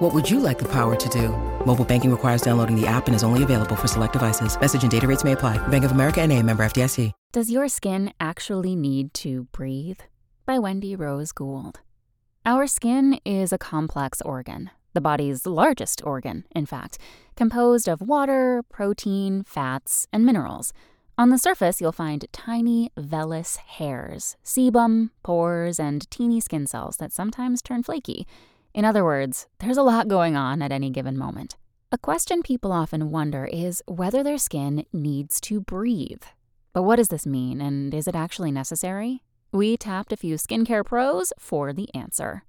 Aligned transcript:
What 0.00 0.14
would 0.14 0.30
you 0.30 0.40
like 0.40 0.58
the 0.58 0.68
power 0.68 0.96
to 0.96 1.08
do? 1.10 1.28
Mobile 1.66 1.84
banking 1.84 2.10
requires 2.10 2.40
downloading 2.40 2.74
the 2.74 2.86
app 2.86 3.06
and 3.06 3.14
is 3.14 3.22
only 3.22 3.42
available 3.42 3.76
for 3.76 3.86
select 3.86 4.14
devices. 4.14 4.58
Message 4.58 4.80
and 4.80 4.90
data 4.90 5.06
rates 5.06 5.24
may 5.24 5.32
apply. 5.32 5.58
Bank 5.68 5.84
of 5.84 5.90
America 5.90 6.22
and 6.22 6.32
a 6.32 6.42
member 6.42 6.62
FDIC. 6.62 7.12
Does 7.32 7.50
your 7.50 7.68
skin 7.68 8.10
actually 8.18 8.74
need 8.74 9.12
to 9.12 9.44
breathe? 9.52 10.00
By 10.46 10.58
Wendy 10.58 10.96
Rose 10.96 11.32
Gould. 11.32 11.80
Our 12.46 12.66
skin 12.66 13.20
is 13.26 13.52
a 13.52 13.58
complex 13.58 14.22
organ, 14.22 14.70
the 14.94 15.02
body's 15.02 15.44
largest 15.44 16.02
organ, 16.02 16.46
in 16.56 16.64
fact, 16.64 16.96
composed 17.36 17.86
of 17.86 18.00
water, 18.00 18.62
protein, 18.70 19.44
fats, 19.44 20.06
and 20.14 20.24
minerals. 20.24 20.72
On 21.18 21.28
the 21.28 21.36
surface, 21.36 21.78
you'll 21.78 21.92
find 21.92 22.24
tiny, 22.32 22.90
vellus 22.98 23.58
hairs, 23.58 24.38
sebum, 24.42 25.10
pores, 25.22 25.78
and 25.78 26.10
teeny 26.10 26.40
skin 26.40 26.66
cells 26.66 26.96
that 26.96 27.12
sometimes 27.12 27.60
turn 27.60 27.82
flaky. 27.82 28.26
In 28.72 28.84
other 28.84 29.04
words, 29.04 29.46
there's 29.58 29.76
a 29.76 29.82
lot 29.82 30.08
going 30.08 30.36
on 30.36 30.62
at 30.62 30.72
any 30.72 30.90
given 30.90 31.18
moment. 31.18 31.56
A 31.92 31.98
question 31.98 32.42
people 32.42 32.70
often 32.70 33.10
wonder 33.10 33.46
is 33.46 33.82
whether 33.86 34.22
their 34.22 34.38
skin 34.38 34.84
needs 34.92 35.40
to 35.42 35.60
breathe. 35.60 36.22
But 36.72 36.84
what 36.84 36.96
does 36.96 37.08
this 37.08 37.26
mean, 37.26 37.60
and 37.60 37.92
is 37.92 38.06
it 38.06 38.14
actually 38.14 38.52
necessary? 38.52 39.24
We 39.50 39.76
tapped 39.76 40.12
a 40.12 40.16
few 40.16 40.36
skincare 40.36 40.84
pros 40.84 41.32
for 41.36 41.72
the 41.72 41.92
answer. 41.94 42.44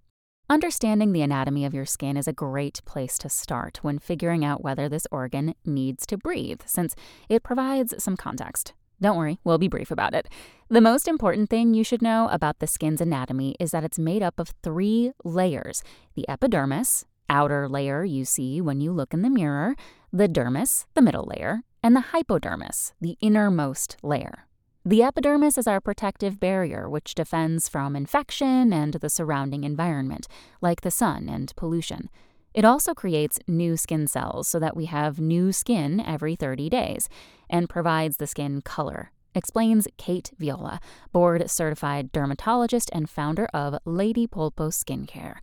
Understanding 0.47 1.11
the 1.11 1.23
anatomy 1.23 1.65
of 1.65 1.73
your 1.73 1.85
skin 1.85 2.17
is 2.17 2.27
a 2.27 2.33
great 2.33 2.81
place 2.85 3.17
to 3.17 3.29
start 3.29 3.79
when 3.81 3.97
figuring 3.97 4.45
out 4.45 4.63
whether 4.63 4.87
this 4.87 5.07
organ 5.11 5.55
needs 5.65 6.05
to 6.05 6.17
breathe, 6.17 6.61
since 6.65 6.93
it 7.29 7.41
provides 7.41 7.95
some 8.03 8.15
context. 8.15 8.73
Don't 9.01 9.17
worry, 9.17 9.39
we'll 9.43 9.57
be 9.57 9.67
brief 9.67 9.89
about 9.89 10.13
it. 10.13 10.29
The 10.69 10.79
most 10.79 11.07
important 11.07 11.49
thing 11.49 11.73
you 11.73 11.83
should 11.83 12.01
know 12.01 12.29
about 12.31 12.59
the 12.59 12.67
skin's 12.67 13.01
anatomy 13.01 13.55
is 13.59 13.71
that 13.71 13.83
it's 13.83 13.97
made 13.97 14.21
up 14.21 14.39
of 14.39 14.53
three 14.61 15.11
layers 15.23 15.83
the 16.15 16.27
epidermis, 16.29 17.05
outer 17.27 17.67
layer 17.67 18.03
you 18.03 18.25
see 18.25 18.61
when 18.61 18.79
you 18.79 18.91
look 18.91 19.13
in 19.13 19.21
the 19.21 19.29
mirror, 19.29 19.75
the 20.13 20.27
dermis, 20.27 20.85
the 20.93 21.01
middle 21.01 21.31
layer, 21.35 21.63
and 21.81 21.95
the 21.95 22.01
hypodermis, 22.11 22.93
the 23.01 23.17
innermost 23.21 23.97
layer. 24.03 24.45
The 24.83 25.03
epidermis 25.03 25.57
is 25.57 25.67
our 25.67 25.79
protective 25.79 26.39
barrier, 26.39 26.89
which 26.89 27.15
defends 27.15 27.69
from 27.69 27.95
infection 27.95 28.73
and 28.73 28.93
the 28.95 29.09
surrounding 29.09 29.63
environment, 29.63 30.27
like 30.59 30.81
the 30.81 30.91
sun 30.91 31.29
and 31.29 31.55
pollution. 31.55 32.09
It 32.53 32.65
also 32.65 32.93
creates 32.93 33.39
new 33.47 33.77
skin 33.77 34.07
cells 34.07 34.47
so 34.47 34.59
that 34.59 34.75
we 34.75 34.85
have 34.85 35.19
new 35.19 35.51
skin 35.51 35.99
every 35.99 36.35
30 36.35 36.69
days 36.69 37.07
and 37.49 37.69
provides 37.69 38.17
the 38.17 38.27
skin 38.27 38.61
color, 38.61 39.11
explains 39.33 39.87
Kate 39.97 40.31
Viola, 40.37 40.79
board 41.11 41.49
certified 41.49 42.11
dermatologist 42.11 42.89
and 42.93 43.09
founder 43.09 43.47
of 43.53 43.77
Lady 43.85 44.27
Polpo 44.27 44.69
Skincare. 44.69 45.37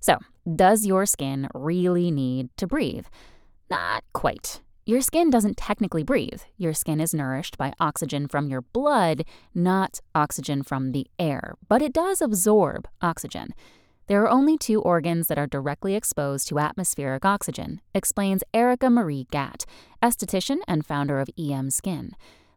So, 0.00 0.18
does 0.56 0.86
your 0.86 1.06
skin 1.06 1.48
really 1.54 2.10
need 2.10 2.48
to 2.56 2.66
breathe? 2.66 3.06
Not 3.70 4.02
quite. 4.12 4.60
Your 4.86 5.02
skin 5.02 5.28
doesn't 5.28 5.58
technically 5.58 6.02
breathe. 6.02 6.40
Your 6.56 6.72
skin 6.72 6.98
is 6.98 7.12
nourished 7.12 7.58
by 7.58 7.74
oxygen 7.78 8.26
from 8.26 8.48
your 8.48 8.62
blood, 8.62 9.24
not 9.54 10.00
oxygen 10.14 10.62
from 10.62 10.92
the 10.92 11.06
air, 11.18 11.56
but 11.68 11.82
it 11.82 11.92
does 11.92 12.22
absorb 12.22 12.88
oxygen. 13.02 13.52
There 14.08 14.22
are 14.22 14.30
only 14.30 14.56
two 14.56 14.80
organs 14.80 15.26
that 15.28 15.38
are 15.38 15.46
directly 15.46 15.94
exposed 15.94 16.48
to 16.48 16.58
atmospheric 16.58 17.26
oxygen, 17.26 17.82
explains 17.94 18.42
Erica 18.54 18.88
Marie 18.88 19.26
Gatt, 19.30 19.66
esthetician 20.02 20.60
and 20.66 20.86
founder 20.86 21.20
of 21.20 21.28
EM 21.38 21.68
Skin. 21.68 22.12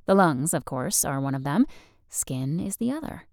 The 0.06 0.16
lungs, 0.16 0.53
of 0.53 0.63
course, 0.63 1.03
are 1.03 1.19
one 1.19 1.35
of 1.35 1.44
them. 1.44 1.66
Skin 2.07 2.61
is 2.61 2.78
the 2.78 2.90
other. 2.90 3.23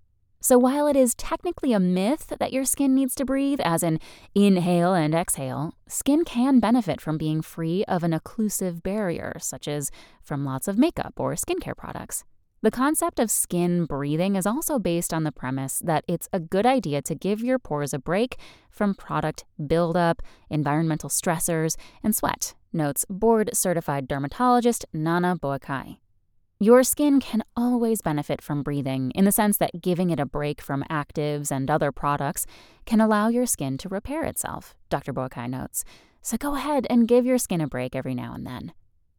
So 0.41 0.59
while 0.59 0.89
it 0.89 0.97
is 0.97 1.15
technically 1.15 1.73
a 1.73 1.79
myth 1.79 2.33
that 2.41 2.53
your 2.53 2.65
skin 2.65 2.93
needs 2.93 3.15
to 3.17 3.25
breathe, 3.25 3.61
as 3.61 3.85
in 3.85 4.01
inhale 4.35 4.95
and 4.95 5.15
exhale, 5.15 5.75
skin 5.87 6.25
can 6.25 6.59
benefit 6.59 7.01
from 7.01 7.19
being 7.19 7.41
free 7.41 7.85
of 7.85 8.03
an 8.03 8.13
occlusive 8.13 8.83
barrier, 8.83 9.37
such 9.39 9.69
as 9.69 9.93
from 10.23 10.45
lots 10.45 10.67
of 10.67 10.77
makeup 10.77 11.15
or 11.19 11.35
skincare 11.35 11.77
products. 11.77 12.25
The 12.61 12.73
concept 12.73 13.21
of 13.21 13.31
skin 13.31 13.85
breathing 13.85 14.35
is 14.35 14.45
also 14.45 14.81
based 14.81 15.15
on 15.15 15.23
the 15.23 15.31
premise 15.31 15.79
that 15.79 16.05
it's 16.09 16.29
a 16.33 16.41
good 16.41 16.67
idea 16.67 17.01
to 17.03 17.15
give 17.15 17.41
your 17.41 17.61
pores 17.61 17.95
a 17.95 18.01
break 18.01 18.37
from 18.69 18.97
product 18.97 19.45
buildup, 19.65 20.23
environmental 20.51 21.09
stressors, 21.09 21.77
and 22.03 22.17
sweat, 22.17 22.57
notes 22.73 23.05
board 23.09 23.51
certified 23.53 24.09
dermatologist 24.09 24.85
Nana 24.93 25.37
Boakai. 25.37 25.99
Your 26.59 26.83
skin 26.83 27.21
can 27.21 27.45
always 27.57 28.03
benefit 28.03 28.43
from 28.43 28.65
breathing 28.65 29.13
in 29.13 29.25
the 29.25 29.31
sense 29.31 29.57
that 29.59 29.81
giving 29.81 30.11
it 30.11 30.19
a 30.19 30.27
break 30.27 30.61
from 30.61 30.83
actives 30.91 31.53
and 31.53 31.71
other 31.71 31.93
products 31.93 32.45
can 32.85 33.01
allow 33.01 33.29
your 33.29 33.47
skin 33.47 33.79
to 33.79 33.89
repair 33.89 34.25
itself, 34.25 34.75
Dr. 34.91 35.13
Boakai 35.13 35.49
notes. 35.49 35.85
So 36.23 36.37
go 36.37 36.57
ahead 36.57 36.89
and 36.91 37.07
give 37.07 37.25
your 37.25 37.39
skin 37.39 37.61
a 37.61 37.69
break 37.69 37.95
every 37.95 38.17
now 38.17 38.35
and 38.35 38.45
then. 38.45 38.73